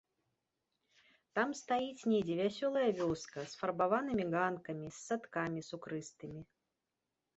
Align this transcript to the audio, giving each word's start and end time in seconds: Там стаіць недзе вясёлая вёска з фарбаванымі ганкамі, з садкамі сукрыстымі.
Там 1.39 1.49
стаіць 1.59 2.07
недзе 2.13 2.37
вясёлая 2.41 2.87
вёска 3.01 3.39
з 3.51 3.61
фарбаванымі 3.61 4.23
ганкамі, 4.33 4.87
з 4.97 4.99
садкамі 5.07 5.61
сукрыстымі. 5.69 6.41